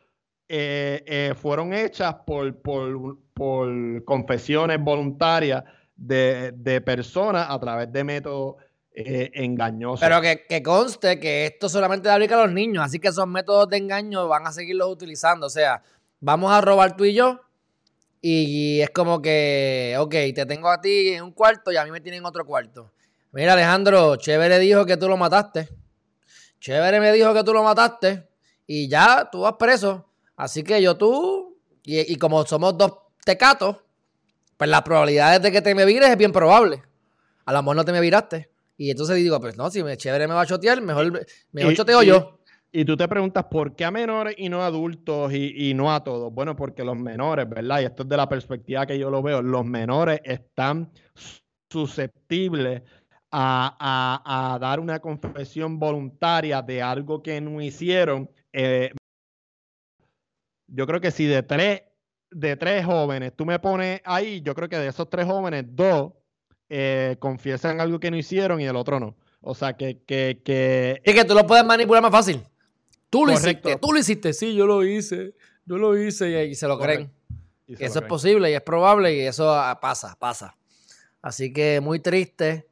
eh, 0.48 1.34
fueron 1.36 1.74
hechas 1.74 2.14
por, 2.26 2.56
por, 2.62 3.18
por 3.34 4.04
confesiones 4.04 4.80
voluntarias 4.80 5.62
de, 5.98 6.52
de, 6.54 6.80
personas 6.80 7.46
a 7.50 7.58
través 7.58 7.92
de 7.92 8.04
métodos 8.04 8.56
eh, 8.94 9.30
engañosos. 9.34 10.00
Pero 10.00 10.20
que, 10.20 10.46
que, 10.48 10.62
conste 10.62 11.18
que 11.18 11.46
esto 11.46 11.68
solamente 11.68 12.08
aplica 12.08 12.40
a 12.40 12.46
los 12.46 12.54
niños, 12.54 12.84
así 12.84 12.98
que 12.98 13.08
esos 13.08 13.26
métodos 13.26 13.68
de 13.68 13.76
engaño 13.76 14.28
van 14.28 14.46
a 14.46 14.52
seguirlos 14.52 14.90
utilizando. 14.90 15.46
O 15.46 15.50
sea, 15.50 15.82
vamos 16.20 16.52
a 16.52 16.60
robar 16.60 16.96
tú 16.96 17.04
y 17.04 17.14
yo. 17.14 17.40
Y 18.20 18.80
es 18.80 18.90
como 18.90 19.20
que, 19.20 19.96
ok, 19.98 20.10
te 20.10 20.46
tengo 20.46 20.70
a 20.70 20.80
ti 20.80 21.08
en 21.08 21.22
un 21.22 21.32
cuarto 21.32 21.70
y 21.70 21.76
a 21.76 21.84
mí 21.84 21.90
me 21.90 22.00
tienen 22.00 22.20
en 22.20 22.26
otro 22.26 22.44
cuarto. 22.44 22.92
Mira, 23.32 23.52
Alejandro, 23.52 24.16
chévere 24.16 24.58
dijo 24.58 24.86
que 24.86 24.96
tú 24.96 25.08
lo 25.08 25.16
mataste. 25.16 25.68
Chévere 26.60 26.98
me 26.98 27.12
dijo 27.12 27.32
que 27.34 27.44
tú 27.44 27.52
lo 27.52 27.62
mataste. 27.62 28.28
Y 28.66 28.88
ya, 28.88 29.28
tú 29.30 29.42
vas 29.42 29.54
preso. 29.58 30.08
Así 30.36 30.62
que 30.62 30.80
yo 30.82 30.96
tú, 30.96 31.58
y, 31.84 32.12
y 32.12 32.16
como 32.16 32.44
somos 32.46 32.76
dos 32.76 32.92
tecatos, 33.24 33.76
pues 34.58 34.68
las 34.68 34.82
probabilidades 34.82 35.40
de 35.40 35.50
que 35.50 35.62
te 35.62 35.74
me 35.74 35.86
vires 35.86 36.10
es 36.10 36.18
bien 36.18 36.32
probable. 36.32 36.82
A 37.46 37.52
lo 37.52 37.62
mejor 37.62 37.76
no 37.76 37.84
te 37.84 37.92
me 37.92 38.00
viraste. 38.00 38.50
Y 38.76 38.90
entonces 38.90 39.16
digo, 39.16 39.40
pues 39.40 39.56
no, 39.56 39.70
si 39.70 39.82
me 39.82 39.96
chévere 39.96 40.28
me 40.28 40.34
va 40.34 40.42
a 40.42 40.46
chotear, 40.46 40.82
mejor, 40.82 41.26
mejor 41.52 41.74
choteo 41.74 42.02
yo. 42.02 42.38
Y 42.70 42.84
tú 42.84 42.96
te 42.96 43.08
preguntas, 43.08 43.44
¿por 43.50 43.74
qué 43.74 43.86
a 43.86 43.90
menores 43.90 44.34
y 44.36 44.48
no 44.48 44.62
a 44.62 44.66
adultos 44.66 45.32
y, 45.32 45.70
y, 45.70 45.74
no 45.74 45.92
a 45.94 46.04
todos? 46.04 46.32
Bueno, 46.32 46.54
porque 46.54 46.84
los 46.84 46.96
menores, 46.96 47.48
¿verdad? 47.48 47.80
Y 47.80 47.84
esto 47.86 48.02
es 48.02 48.08
de 48.10 48.16
la 48.16 48.28
perspectiva 48.28 48.84
que 48.84 48.98
yo 48.98 49.08
lo 49.08 49.22
veo, 49.22 49.40
los 49.40 49.64
menores 49.64 50.20
están 50.22 50.90
susceptibles 51.70 52.82
a, 53.30 53.76
a, 53.80 54.54
a 54.54 54.58
dar 54.58 54.80
una 54.80 55.00
confesión 55.00 55.78
voluntaria 55.78 56.60
de 56.60 56.82
algo 56.82 57.22
que 57.22 57.40
no 57.40 57.62
hicieron. 57.62 58.30
Eh, 58.52 58.90
yo 60.66 60.86
creo 60.86 61.00
que 61.00 61.10
si 61.10 61.24
de 61.24 61.42
tres, 61.42 61.82
de 62.30 62.56
tres 62.56 62.84
jóvenes 62.84 63.32
tú 63.34 63.46
me 63.46 63.58
pones 63.58 64.00
ahí, 64.04 64.40
yo 64.42 64.54
creo 64.54 64.68
que 64.68 64.76
de 64.78 64.88
esos 64.88 65.08
tres 65.08 65.26
jóvenes, 65.26 65.64
dos 65.68 66.12
eh, 66.68 67.16
confiesan 67.18 67.80
algo 67.80 67.98
que 67.98 68.10
no 68.10 68.16
hicieron 68.16 68.60
y 68.60 68.66
el 68.66 68.76
otro 68.76 69.00
no. 69.00 69.16
O 69.40 69.54
sea, 69.54 69.74
que... 69.74 70.02
que, 70.06 70.42
que... 70.44 71.00
Es 71.04 71.14
que 71.14 71.24
tú 71.24 71.34
lo 71.34 71.46
puedes 71.46 71.64
manipular 71.64 72.02
más 72.02 72.10
fácil. 72.12 72.42
Tú 73.08 73.24
lo 73.24 73.32
Correcto. 73.32 73.68
hiciste, 73.68 73.80
tú 73.80 73.92
lo 73.92 73.98
hiciste, 73.98 74.32
sí, 74.34 74.54
yo 74.54 74.66
lo 74.66 74.84
hice, 74.84 75.34
yo 75.64 75.78
lo 75.78 75.96
hice 75.96 76.28
y, 76.46 76.50
y 76.50 76.54
se 76.54 76.66
lo 76.66 76.78
creen. 76.78 77.10
Y 77.66 77.76
se 77.76 77.84
eso 77.84 77.94
lo 77.94 78.00
es 78.00 78.02
creen. 78.02 78.08
posible 78.08 78.50
y 78.50 78.54
es 78.54 78.60
probable 78.60 79.14
y 79.14 79.20
eso 79.20 79.46
pasa, 79.80 80.16
pasa. 80.18 80.56
Así 81.22 81.52
que 81.52 81.80
muy 81.80 82.00
triste, 82.00 82.68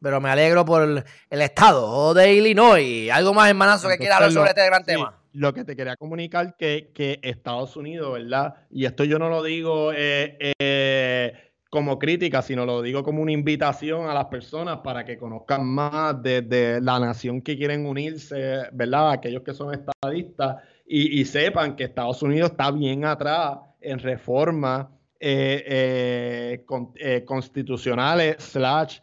pero 0.00 0.20
me 0.20 0.30
alegro 0.30 0.64
por 0.64 0.82
el, 0.82 1.04
el 1.28 1.42
estado 1.42 2.14
de 2.14 2.32
Illinois. 2.34 3.10
Algo 3.10 3.34
más, 3.34 3.48
hermanazo, 3.48 3.88
que 3.88 3.98
quiera 3.98 4.16
hablar 4.16 4.32
sobre 4.32 4.50
este 4.50 4.64
gran 4.66 4.80
sí, 4.82 4.86
tema. 4.86 5.19
Lo 5.32 5.54
que 5.54 5.64
te 5.64 5.76
quería 5.76 5.96
comunicar 5.96 6.56
que, 6.56 6.90
que 6.92 7.20
Estados 7.22 7.76
Unidos, 7.76 8.14
¿verdad? 8.14 8.54
Y 8.70 8.84
esto 8.84 9.04
yo 9.04 9.18
no 9.18 9.28
lo 9.28 9.42
digo 9.42 9.92
eh, 9.94 10.36
eh, 10.58 11.32
como 11.68 12.00
crítica, 12.00 12.42
sino 12.42 12.66
lo 12.66 12.82
digo 12.82 13.04
como 13.04 13.22
una 13.22 13.30
invitación 13.30 14.08
a 14.08 14.14
las 14.14 14.26
personas 14.26 14.78
para 14.78 15.04
que 15.04 15.16
conozcan 15.16 15.64
más 15.66 16.20
de, 16.20 16.42
de 16.42 16.80
la 16.80 16.98
nación 16.98 17.42
que 17.42 17.56
quieren 17.56 17.86
unirse, 17.86 18.62
¿verdad? 18.72 19.12
Aquellos 19.12 19.42
que 19.42 19.54
son 19.54 19.72
estadistas 19.72 20.64
y, 20.84 21.24
sepan 21.24 21.76
que 21.76 21.84
Estados 21.84 22.20
Unidos 22.22 22.50
está 22.50 22.72
bien 22.72 23.04
atrás 23.04 23.58
en 23.80 24.00
reformas 24.00 24.88
eh, 25.20 26.64
con, 26.66 26.92
constitucionales 27.24 28.42
slash 28.42 28.98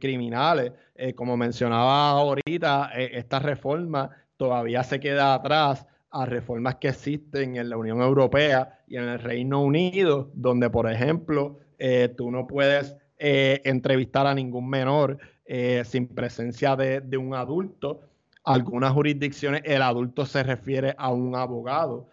criminales. 0.00 0.72
como 1.14 1.36
mencionaba 1.36 2.10
ahorita, 2.10 2.90
esta 2.96 3.38
reforma 3.38 4.10
todavía 4.38 4.82
se 4.84 5.00
queda 5.00 5.34
atrás 5.34 5.84
a 6.10 6.24
reformas 6.24 6.76
que 6.76 6.88
existen 6.88 7.56
en 7.56 7.68
la 7.68 7.76
Unión 7.76 8.00
Europea 8.00 8.80
y 8.86 8.96
en 8.96 9.04
el 9.04 9.18
Reino 9.18 9.62
Unido, 9.62 10.30
donde, 10.32 10.70
por 10.70 10.90
ejemplo, 10.90 11.58
eh, 11.78 12.08
tú 12.16 12.30
no 12.30 12.46
puedes 12.46 12.96
eh, 13.18 13.60
entrevistar 13.64 14.26
a 14.26 14.34
ningún 14.34 14.70
menor 14.70 15.18
eh, 15.44 15.82
sin 15.84 16.08
presencia 16.08 16.76
de, 16.76 17.16
un 17.18 17.34
adulto. 17.34 18.00
Algunas 18.44 18.92
jurisdicciones 18.92 19.62
el 19.64 19.82
adulto 19.82 20.24
se 20.24 20.42
refiere 20.42 20.94
a 20.96 21.10
un 21.12 21.34
abogado, 21.36 22.08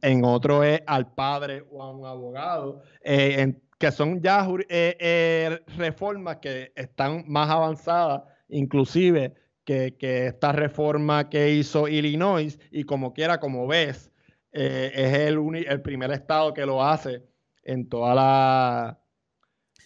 en 0.00 0.24
otro 0.24 0.64
es 0.64 0.82
al 0.86 1.12
padre 1.14 1.64
o 1.70 1.82
a 1.82 1.90
un 1.92 2.04
abogado, 2.04 2.82
en, 3.02 3.62
que 3.78 3.92
son 3.92 4.20
ya 4.20 4.46
reformas 5.76 6.36
que 6.36 6.72
están 6.74 7.24
más 7.28 7.48
avanzadas, 7.48 8.22
inclusive 8.48 9.34
que, 9.64 9.96
que, 9.96 10.26
esta 10.26 10.52
reforma 10.52 11.28
que 11.28 11.50
hizo 11.50 11.88
Illinois, 11.88 12.58
y 12.70 12.84
como 12.84 13.12
quiera, 13.12 13.40
como 13.40 13.66
ves, 13.66 14.10
eh, 14.52 14.90
es 14.94 15.14
el, 15.14 15.38
el, 15.66 15.82
primer 15.82 16.10
estado 16.12 16.52
que 16.52 16.66
lo 16.66 16.84
hace 16.84 17.22
en 17.64 17.88
toda 17.88 18.14
la... 18.14 18.98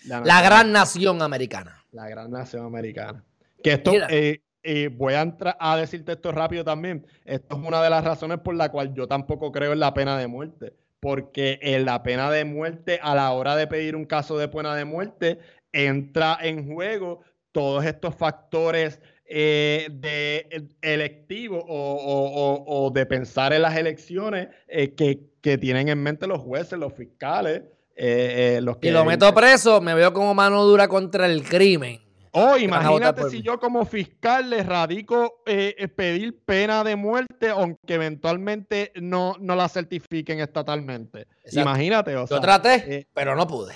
La, 0.05 0.21
la 0.21 0.43
gran 0.43 0.73
nación 0.73 1.21
americana. 1.21 1.85
La 1.91 2.09
gran 2.09 2.31
nación 2.31 2.65
americana. 2.65 3.25
Que 3.63 3.73
esto, 3.73 3.93
eh, 4.09 4.43
eh, 4.63 4.89
voy 4.89 5.15
a, 5.15 5.37
a, 5.61 5.77
decirte 5.77 6.13
esto 6.13 6.33
rápido 6.33 6.65
también, 6.65 7.07
esto 7.25 7.57
es 7.57 7.65
una 7.65 7.81
de 7.83 7.89
las 7.89 8.05
razones 8.05 8.39
por 8.41 8.55
la 8.57 8.71
cual 8.71 8.93
yo 8.95 9.07
tampoco 9.07 9.53
creo 9.53 9.73
en 9.73 9.79
la 9.79 9.95
pena 9.95 10.19
de 10.19 10.27
muerte, 10.27 10.75
porque 10.99 11.61
en 11.63 11.85
la 11.85 12.03
pena 12.03 12.33
de 12.33 12.45
muerte, 12.45 12.99
a 13.01 13.15
la 13.15 13.31
hora 13.31 13.55
de 13.55 13.69
pedir 13.69 13.95
un 13.95 14.05
caso 14.05 14.37
de 14.37 14.49
pena 14.49 14.75
de 14.75 14.85
muerte, 14.85 15.39
entra 15.71 16.37
en 16.43 16.73
juego 16.73 17.21
todos 17.53 17.85
estos 17.85 18.17
factores 18.17 19.01
eh, 19.29 19.89
de 19.91 20.69
electivo 20.83 21.59
o, 21.59 21.65
o, 21.67 22.85
o, 22.85 22.91
de 22.91 23.07
pensar 23.07 23.53
en 23.53 23.63
las 23.63 23.77
elecciones 23.77 24.49
eh, 24.69 24.95
que, 24.95 25.21
que, 25.41 25.59
tienen 25.59 25.89
en 25.89 26.01
mente 26.01 26.27
los 26.27 26.41
jueces, 26.41 26.79
los 26.79 26.93
fiscales. 26.93 27.63
Eh, 27.97 28.61
los 28.63 28.77
que, 28.77 28.89
y 28.89 28.91
lo 28.91 29.05
meto 29.05 29.35
preso, 29.35 29.81
me 29.81 29.95
veo 29.95 30.13
como 30.13 30.35
mano 30.35 30.63
dura 30.65 30.87
contra 30.87 31.27
el 31.27 31.43
crimen. 31.43 32.01
Oh, 32.33 32.57
imagínate 32.57 33.31
si 33.31 33.41
yo 33.43 33.59
como 33.59 33.87
fiscal 33.87 34.51
le 34.51 34.63
radico 34.63 35.43
pedir 35.45 36.39
pena 36.45 36.85
de 36.85 36.95
muerte, 36.95 37.49
aunque 37.49 37.95
eventualmente 37.95 38.93
no, 38.97 39.35
no 39.41 39.57
la 39.57 39.69
certifiquen 39.69 40.41
estatalmente. 40.41 41.27
Exacto. 41.43 41.61
Imagínate. 41.61 42.17
O 42.17 42.27
sea, 42.27 42.37
yo 42.37 42.41
traté, 42.43 43.09
pero 43.15 43.35
no 43.35 43.47
pude. 43.47 43.75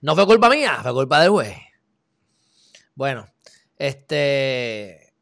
No 0.00 0.14
fue 0.14 0.26
culpa 0.26 0.50
mía, 0.50 0.80
fue 0.82 0.92
culpa 0.92 1.20
del 1.20 1.30
juez. 1.30 1.56
Bueno, 2.94 3.26
este, 3.86 5.12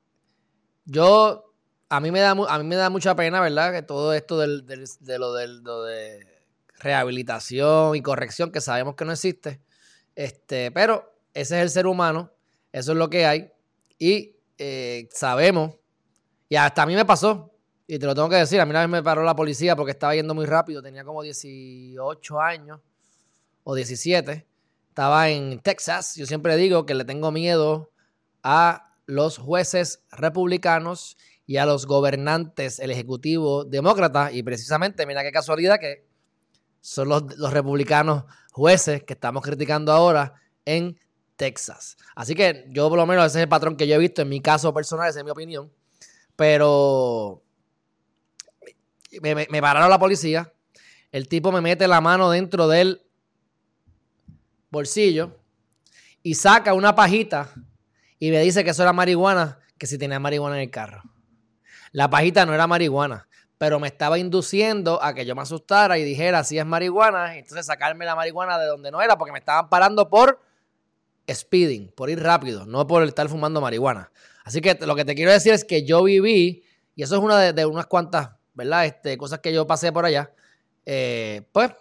yo, 0.85 1.52
a 1.88 1.99
mí 1.99 2.12
me 2.12 2.21
da, 2.21 2.31
a 2.31 2.59
mí 2.59 2.64
me 2.64 2.76
da 2.76 2.90
mucha 2.90 3.16
pena, 3.16 3.40
¿verdad? 3.40 3.73
Que 3.73 3.83
todo 3.83 4.14
esto 4.14 4.38
del, 4.38 4.64
de 4.66 5.19
lo, 5.19 5.33
del, 5.35 5.64
de 5.64 6.45
rehabilitación 6.78 7.97
y 7.97 8.02
corrección, 8.02 8.52
que 8.52 8.61
sabemos 8.61 8.95
que 8.95 9.04
no 9.04 9.11
existe, 9.11 9.61
este, 10.14 10.71
pero 10.71 11.12
ese 11.35 11.57
es 11.57 11.62
el 11.62 11.71
ser 11.71 11.88
humano, 11.88 12.31
eso 12.71 12.92
es 12.92 12.99
lo 12.99 13.11
que 13.11 13.26
hay, 13.26 13.50
y 13.99 14.37
eh, 14.59 15.09
sabemos, 15.11 15.75
y 16.49 16.54
hasta 16.54 16.85
a 16.85 16.87
mí 16.87 16.95
me 16.95 17.04
pasó, 17.04 17.52
y 17.88 17.99
te 17.99 18.07
lo 18.07 18.14
tengo 18.14 18.28
que 18.28 18.37
decir, 18.37 18.61
a 18.61 18.64
mí 18.64 18.71
una 18.71 18.83
vez 18.83 18.90
me 18.90 19.02
paró 19.02 19.25
la 19.25 19.35
policía 19.35 19.75
porque 19.75 19.90
estaba 19.90 20.14
yendo 20.14 20.35
muy 20.35 20.47
rápido, 20.47 20.81
tenía 20.81 21.02
como 21.02 21.23
18 21.23 22.40
años 22.40 22.81
o 23.64 23.75
17, 23.75 24.47
estaba 24.88 25.31
en 25.31 25.59
Texas, 25.59 26.14
yo 26.14 26.26
siempre 26.26 26.57
digo 26.57 26.87
que 26.87 26.95
le 26.95 27.04
tengo 27.04 27.33
miedo 27.33 27.91
a 28.42 28.94
los 29.06 29.38
jueces 29.38 30.04
republicanos 30.11 31.16
y 31.46 31.56
a 31.56 31.66
los 31.66 31.87
gobernantes, 31.87 32.78
el 32.78 32.90
ejecutivo 32.90 33.64
demócrata. 33.64 34.32
Y 34.32 34.42
precisamente, 34.42 35.06
mira 35.06 35.22
qué 35.22 35.32
casualidad 35.32 35.78
que 35.78 36.06
son 36.80 37.08
los, 37.08 37.37
los 37.37 37.52
republicanos 37.52 38.25
jueces 38.52 39.02
que 39.04 39.12
estamos 39.12 39.42
criticando 39.42 39.92
ahora 39.92 40.34
en 40.64 40.99
Texas. 41.37 41.96
Así 42.14 42.34
que 42.34 42.66
yo 42.70 42.88
por 42.88 42.99
lo 42.99 43.06
menos 43.06 43.26
ese 43.26 43.38
es 43.38 43.42
el 43.42 43.49
patrón 43.49 43.76
que 43.76 43.87
yo 43.87 43.94
he 43.94 43.99
visto 43.99 44.22
en 44.22 44.28
mi 44.28 44.40
caso 44.40 44.72
personal, 44.72 45.08
esa 45.08 45.20
es 45.20 45.25
mi 45.25 45.30
opinión. 45.30 45.72
Pero 46.37 47.42
me, 49.20 49.34
me, 49.34 49.46
me 49.50 49.61
pararon 49.61 49.90
la 49.90 49.99
policía, 49.99 50.52
el 51.11 51.28
tipo 51.28 51.52
me 51.52 51.61
mete 51.61 51.87
la 51.87 52.00
mano 52.00 52.30
dentro 52.30 52.68
del 52.68 53.02
bolsillo 54.70 55.38
y 56.22 56.34
saca 56.34 56.72
una 56.75 56.94
pajita 56.94 57.52
y 58.23 58.31
me 58.31 58.38
dice 58.38 58.62
que 58.62 58.71
eso 58.71 58.85
era 58.85 58.93
marihuana, 58.93 59.59
que 59.76 59.88
si 59.88 59.99
tenía 59.99 60.21
marihuana 60.21 60.55
en 60.55 60.62
el 60.62 60.71
carro. 60.71 61.02
La 61.91 62.09
pajita 62.09 62.47
no 62.47 62.55
era 62.55 62.69
marihuana, 62.69 63.26
pero 63.59 63.81
me 63.81 63.88
estaba 63.88 64.17
induciendo 64.17 65.02
a 65.02 65.12
que 65.12 65.26
yo 65.26 65.35
me 65.35 65.43
asustara 65.43 65.99
y 65.99 66.05
dijera 66.05 66.45
si 66.45 66.57
es 66.57 66.64
marihuana, 66.64 67.37
entonces 67.37 67.67
sacarme 67.67 68.05
la 68.05 68.14
marihuana 68.14 68.61
de 68.61 68.67
donde 68.67 68.93
no 68.93 69.02
era, 69.02 69.19
porque 69.19 69.33
me 69.33 69.41
estaban 69.41 69.69
parando 69.69 70.09
por 70.09 70.41
speeding, 71.29 71.91
por 71.97 72.11
ir 72.11 72.23
rápido, 72.23 72.64
no 72.64 72.87
por 72.87 73.02
estar 73.02 73.29
fumando 73.29 73.61
marihuana. 73.61 74.12
Así 74.45 74.61
que 74.61 74.79
lo 74.87 74.95
que 74.95 75.05
te 75.05 75.17
quiero 75.17 75.33
decir 75.33 75.52
es 75.52 75.64
que 75.64 75.85
yo 75.85 76.05
viví, 76.05 76.62
y 76.95 77.02
eso 77.02 77.17
es 77.17 77.21
una 77.21 77.41
de, 77.41 77.52
de 77.52 77.67
unas 77.67 77.87
cuantas, 77.87 78.31
¿verdad? 78.55 78.87
Este, 78.87 79.19
cosas 79.19 79.41
que 79.41 79.52
yo 79.52 79.67
pasé 79.67 79.91
por 79.91 80.05
allá. 80.05 80.31
Eh, 80.87 81.43
pues 81.50 81.73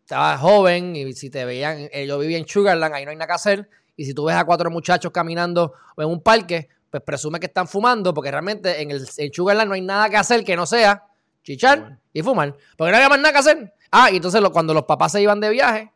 estaba 0.00 0.38
joven 0.38 0.96
y 0.96 1.12
si 1.12 1.30
te 1.30 1.44
veían, 1.44 1.88
eh, 1.92 2.04
yo 2.04 2.18
vivía 2.18 2.38
en 2.38 2.48
Sugarland, 2.48 2.92
ahí 2.96 3.04
no 3.04 3.12
hay 3.12 3.16
nada 3.16 3.28
que 3.28 3.32
hacer 3.34 3.70
Y 3.96 4.04
si 4.04 4.14
tú 4.14 4.24
ves 4.24 4.36
a 4.36 4.44
cuatro 4.44 4.70
muchachos 4.70 5.12
caminando 5.12 5.74
en 5.96 6.06
un 6.06 6.20
parque, 6.20 6.68
pues 6.90 7.02
presume 7.02 7.40
que 7.40 7.46
están 7.46 7.66
fumando, 7.66 8.14
porque 8.14 8.30
realmente 8.30 8.80
en 8.80 8.90
el 8.90 9.06
en 9.16 9.32
Sugarland 9.32 9.68
no 9.68 9.74
hay 9.74 9.80
nada 9.80 10.08
que 10.08 10.16
hacer 10.16 10.44
que 10.44 10.56
no 10.56 10.66
sea 10.66 11.04
chichar 11.42 11.98
y 12.12 12.22
fumar. 12.22 12.56
Porque 12.76 12.90
no 12.90 12.96
había 12.96 13.08
más 13.08 13.18
nada 13.18 13.32
que 13.32 13.38
hacer. 13.38 13.74
Ah, 13.90 14.10
y 14.10 14.16
entonces 14.16 14.40
cuando 14.52 14.74
los 14.74 14.84
papás 14.84 15.12
se 15.12 15.22
iban 15.22 15.40
de 15.40 15.50
viaje, 15.50 15.92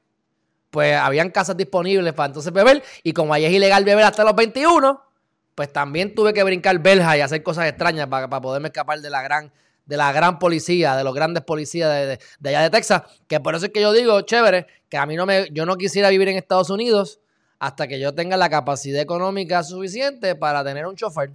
pues 0.70 0.96
habían 0.96 1.30
casas 1.30 1.56
disponibles 1.56 2.12
para 2.12 2.26
entonces 2.26 2.52
beber. 2.52 2.82
Y 3.02 3.12
como 3.12 3.34
ahí 3.34 3.44
es 3.44 3.52
ilegal 3.52 3.84
beber 3.84 4.04
hasta 4.04 4.24
los 4.24 4.34
21, 4.34 5.02
pues 5.54 5.72
también 5.72 6.14
tuve 6.14 6.32
que 6.32 6.42
brincar 6.44 6.78
belja 6.78 7.16
y 7.16 7.20
hacer 7.20 7.42
cosas 7.42 7.66
extrañas 7.66 8.06
para, 8.06 8.28
para 8.28 8.40
poderme 8.40 8.68
escapar 8.68 9.00
de 9.00 9.10
la 9.10 9.22
gran 9.22 9.52
de 9.86 9.96
la 9.96 10.12
gran 10.12 10.38
policía, 10.38 10.96
de 10.96 11.02
los 11.02 11.14
grandes 11.14 11.42
policías 11.42 11.90
de, 11.90 12.20
de, 12.38 12.48
allá 12.50 12.60
de 12.60 12.68
Texas, 12.68 13.04
que 13.26 13.40
por 13.40 13.54
eso 13.54 13.66
es 13.66 13.72
que 13.72 13.80
yo 13.80 13.90
digo, 13.92 14.20
chévere, 14.20 14.66
que 14.90 14.98
a 14.98 15.06
mí 15.06 15.16
no 15.16 15.24
me, 15.24 15.48
yo 15.50 15.64
no 15.64 15.76
quisiera 15.76 16.10
vivir 16.10 16.28
en 16.28 16.36
Estados 16.36 16.68
Unidos 16.68 17.20
hasta 17.58 17.88
que 17.88 17.98
yo 17.98 18.14
tenga 18.14 18.36
la 18.36 18.48
capacidad 18.48 19.00
económica 19.00 19.62
suficiente 19.62 20.34
para 20.34 20.64
tener 20.64 20.86
un 20.86 20.94
chofer. 20.94 21.32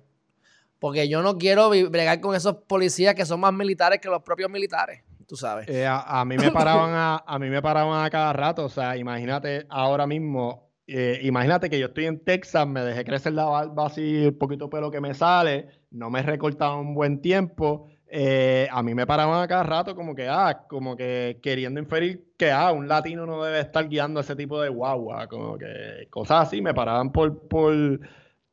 Porque 0.79 1.07
yo 1.07 1.21
no 1.21 1.37
quiero 1.37 1.69
bregar 1.69 2.19
con 2.19 2.35
esos 2.35 2.55
policías 2.67 3.15
que 3.15 3.25
son 3.25 3.39
más 3.39 3.53
militares 3.53 3.99
que 4.01 4.09
los 4.09 4.21
propios 4.21 4.49
militares, 4.49 5.01
tú 5.27 5.35
sabes. 5.35 5.67
Eh, 5.69 5.87
a, 5.87 6.25
mí 6.25 6.37
me 6.37 6.51
paraban 6.51 6.91
a, 6.93 7.23
a 7.25 7.39
mí 7.39 7.49
me 7.49 7.61
paraban 7.61 8.05
a 8.05 8.09
cada 8.09 8.33
rato, 8.33 8.65
o 8.65 8.69
sea, 8.69 8.97
imagínate 8.97 9.65
ahora 9.69 10.05
mismo, 10.05 10.69
eh, 10.87 11.19
imagínate 11.23 11.69
que 11.69 11.79
yo 11.79 11.87
estoy 11.87 12.05
en 12.07 12.23
Texas, 12.23 12.67
me 12.67 12.81
dejé 12.81 13.05
crecer 13.05 13.31
la 13.31 13.45
barba 13.45 13.87
así, 13.87 14.25
el 14.25 14.35
poquito 14.35 14.69
pelo 14.69 14.91
que 14.91 14.99
me 14.99 15.13
sale, 15.13 15.69
no 15.89 16.09
me 16.09 16.19
he 16.19 16.23
recortado 16.23 16.79
un 16.79 16.93
buen 16.93 17.21
tiempo 17.21 17.87
eh, 18.15 18.67
a 18.69 18.83
mí 18.83 18.93
me 18.93 19.07
paraban 19.07 19.41
a 19.41 19.47
cada 19.47 19.63
rato 19.63 19.95
como 19.95 20.13
que, 20.13 20.27
ah, 20.27 20.67
como 20.69 20.95
que 20.95 21.39
queriendo 21.41 21.79
inferir 21.79 22.33
que, 22.37 22.51
ah, 22.51 22.71
un 22.71 22.87
latino 22.87 23.25
no 23.25 23.43
debe 23.43 23.61
estar 23.61 23.89
guiando 23.89 24.19
ese 24.19 24.35
tipo 24.35 24.61
de 24.61 24.69
guagua, 24.69 25.27
como 25.27 25.57
que 25.57 26.07
cosas 26.11 26.47
así, 26.47 26.61
me 26.61 26.75
paraban 26.75 27.11
por, 27.11 27.47
por, 27.47 27.73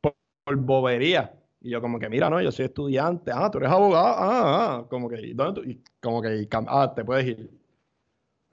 por, 0.01 0.55
bobería. 0.55 1.31
Y 1.61 1.69
yo 1.69 1.79
como 1.79 1.99
que, 1.99 2.09
mira, 2.09 2.27
no, 2.27 2.41
yo 2.41 2.51
soy 2.51 2.65
estudiante, 2.65 3.29
ah, 3.31 3.51
tú 3.51 3.59
eres 3.59 3.69
abogado, 3.69 4.07
ah, 4.07 4.79
ah, 4.79 4.85
como 4.89 5.07
que, 5.07 5.31
¿dónde 5.35 5.61
tú? 5.61 5.69
Y 5.69 5.79
como 6.01 6.23
que, 6.23 6.47
ah, 6.67 6.93
te 6.95 7.05
puedes 7.05 7.27
ir. 7.27 7.51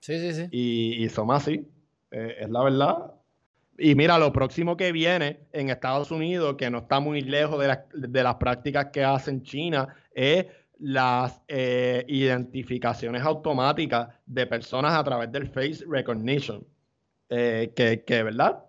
Sí, 0.00 0.18
sí, 0.18 0.34
sí. 0.34 0.48
Y, 0.50 1.04
y 1.04 1.08
somos 1.08 1.36
así, 1.36 1.66
eh, 2.10 2.36
es 2.40 2.50
la 2.50 2.62
verdad. 2.62 3.14
Y 3.78 3.94
mira, 3.94 4.18
lo 4.18 4.30
próximo 4.30 4.76
que 4.76 4.92
viene 4.92 5.40
en 5.52 5.70
Estados 5.70 6.10
Unidos, 6.10 6.56
que 6.58 6.68
no 6.68 6.78
está 6.78 7.00
muy 7.00 7.22
lejos 7.22 7.58
de, 7.58 7.78
de 7.94 8.22
las 8.22 8.34
prácticas 8.34 8.88
que 8.92 9.02
hacen 9.04 9.42
China, 9.42 9.94
es 10.12 10.46
las 10.78 11.42
eh, 11.48 12.04
identificaciones 12.08 13.22
automáticas 13.22 14.08
de 14.26 14.46
personas 14.46 14.94
a 14.94 15.04
través 15.04 15.30
del 15.32 15.48
face 15.48 15.84
recognition. 15.86 16.64
Eh, 17.28 17.72
que, 17.74 18.22
¿verdad? 18.22 18.64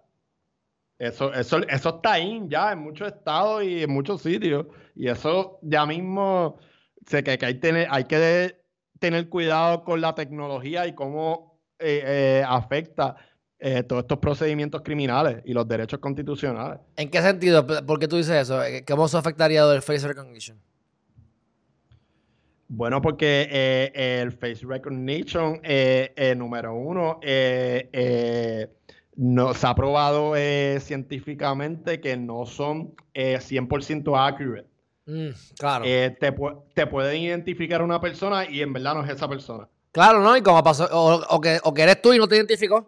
Eso, 0.98 1.34
eso, 1.34 1.60
eso 1.68 1.90
está 1.90 2.14
ahí 2.14 2.42
ya 2.48 2.74
en 2.74 2.80
muchos 2.80 3.08
estados 3.08 3.64
y 3.64 3.84
en 3.84 3.92
muchos 3.92 4.22
sitios. 4.22 4.66
Y 4.96 5.08
eso 5.08 5.60
ya 5.62 5.86
mismo, 5.86 6.58
sé 7.06 7.24
que, 7.24 7.38
que 7.38 7.46
hay, 7.46 7.54
tener, 7.56 7.88
hay 7.90 8.04
que 8.04 8.60
tener 9.00 9.30
cuidado 9.30 9.84
con 9.84 10.02
la 10.02 10.14
tecnología 10.14 10.88
y 10.88 10.94
cómo 10.94 11.62
eh, 11.80 12.44
afecta 12.46 13.16
todos 13.88 14.04
estos 14.04 14.20
procedimientos 14.20 14.82
criminales 14.84 15.42
y 15.44 15.52
los 15.52 15.68
derechos 15.68 16.00
constitucionales. 16.00 16.80
¿En 16.96 17.10
qué 17.10 17.22
sentido? 17.22 17.68
¿Por 17.68 18.00
qué 18.00 18.08
tú 18.08 18.16
dices 18.16 18.44
eso? 18.44 18.62
¿Cómo 18.88 19.06
eso 19.06 19.18
afectaría 19.18 19.70
el 19.74 19.82
face 19.82 20.08
recognition? 20.08 20.58
Bueno, 22.72 23.02
porque 23.02 23.48
eh, 23.52 24.22
el 24.22 24.32
face 24.32 24.64
recognition, 24.64 25.60
eh, 25.64 26.14
eh, 26.16 26.36
número 26.36 26.76
uno, 26.76 27.20
no, 29.16 29.54
se 29.56 29.68
ha 29.68 29.76
probado 29.76 30.34
científicamente 30.80 32.00
que 32.00 32.16
no 32.16 32.46
son 32.46 32.94
100% 33.16 34.16
accurate. 34.16 34.70
Mm, 35.08 35.30
claro. 35.58 35.84
Te, 35.84 36.16
te, 36.76 36.86
pueden 36.86 37.22
identificar 37.22 37.82
una 37.82 38.00
persona 38.00 38.48
y 38.48 38.62
en 38.62 38.72
verdad 38.72 38.94
no 38.94 39.04
es 39.04 39.10
esa 39.10 39.28
persona. 39.28 39.68
Claro, 39.92 40.22
¿no? 40.22 40.38
Y 40.38 40.44
como 40.44 40.64
pasó, 40.64 40.88
o, 40.92 41.42
que, 41.42 41.60
o 41.64 41.74
que 41.74 41.82
eres 41.82 42.00
tú 42.04 42.14
y 42.14 42.20
no 42.20 42.28
te 42.28 42.36
identificó. 42.36 42.88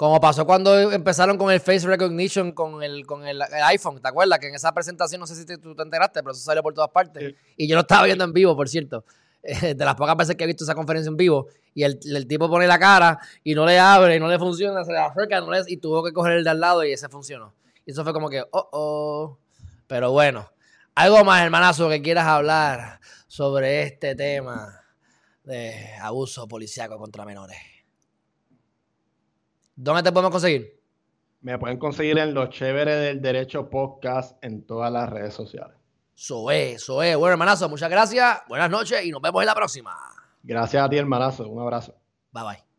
Como 0.00 0.18
pasó 0.18 0.46
cuando 0.46 0.92
empezaron 0.92 1.36
con 1.36 1.52
el 1.52 1.60
face 1.60 1.86
recognition 1.86 2.52
con 2.52 2.82
el, 2.82 3.04
con 3.04 3.26
el, 3.26 3.42
iPhone, 3.42 4.00
¿te 4.00 4.08
acuerdas? 4.08 4.38
Que 4.38 4.48
en 4.48 4.54
esa 4.54 4.72
presentación, 4.72 5.20
no 5.20 5.26
sé 5.26 5.34
si 5.34 5.44
tú 5.58 5.74
te 5.74 5.82
enteraste, 5.82 6.22
pero 6.22 6.32
eso 6.32 6.40
salió 6.40 6.62
por 6.62 6.72
todas 6.72 6.88
partes. 6.88 7.34
Y 7.54 7.68
yo 7.68 7.74
lo 7.74 7.82
estaba 7.82 8.04
viendo 8.06 8.24
en 8.24 8.32
vivo, 8.32 8.56
por 8.56 8.66
cierto. 8.66 9.04
de 9.42 9.74
las 9.74 9.96
pocas 9.96 10.16
veces 10.16 10.36
que 10.36 10.44
he 10.44 10.46
visto 10.46 10.64
esa 10.64 10.74
conferencia 10.74 11.10
en 11.10 11.18
vivo. 11.18 11.48
Y 11.74 11.82
el, 11.82 11.98
tipo 12.26 12.48
pone 12.48 12.66
la 12.66 12.78
cara 12.78 13.18
y 13.44 13.54
no 13.54 13.66
le 13.66 13.78
abre 13.78 14.16
y 14.16 14.20
no 14.20 14.28
le 14.28 14.38
funciona, 14.38 14.82
se 14.86 14.92
le 14.92 15.00
acerca 15.00 15.38
no 15.42 15.50
y 15.68 15.76
tuvo 15.76 16.02
que 16.02 16.14
coger 16.14 16.32
el 16.32 16.44
de 16.44 16.48
al 16.48 16.60
lado 16.60 16.82
y 16.82 16.92
ese 16.92 17.10
funcionó. 17.10 17.52
Y 17.84 17.90
eso 17.90 18.02
fue 18.02 18.14
como 18.14 18.30
que, 18.30 18.40
oh, 18.40 18.68
oh. 18.72 19.38
Pero 19.86 20.12
bueno, 20.12 20.50
algo 20.94 21.22
más, 21.24 21.44
hermanazo, 21.44 21.90
que 21.90 22.00
quieras 22.00 22.26
hablar 22.26 23.00
sobre 23.26 23.82
este 23.82 24.14
tema 24.14 24.80
de 25.44 25.92
abuso 26.00 26.48
policíaco 26.48 26.96
contra 26.96 27.26
menores. 27.26 27.58
¿Dónde 29.82 30.02
te 30.02 30.12
podemos 30.12 30.30
conseguir? 30.30 30.78
Me 31.40 31.58
pueden 31.58 31.78
conseguir 31.78 32.18
en 32.18 32.34
Los 32.34 32.50
Chéveres 32.50 33.00
del 33.00 33.22
Derecho 33.22 33.70
Podcast 33.70 34.36
en 34.44 34.66
todas 34.66 34.92
las 34.92 35.08
redes 35.08 35.32
sociales. 35.32 35.74
Eso 36.14 36.50
es, 36.50 36.82
eso 36.82 37.02
es. 37.02 37.16
Bueno, 37.16 37.32
hermanazo, 37.32 37.66
muchas 37.66 37.88
gracias. 37.88 38.42
Buenas 38.46 38.68
noches 38.68 39.02
y 39.02 39.10
nos 39.10 39.22
vemos 39.22 39.40
en 39.40 39.46
la 39.46 39.54
próxima. 39.54 39.96
Gracias 40.42 40.84
a 40.84 40.90
ti, 40.90 40.98
hermanazo. 40.98 41.48
Un 41.48 41.62
abrazo. 41.62 41.94
Bye 42.30 42.44
bye. 42.44 42.69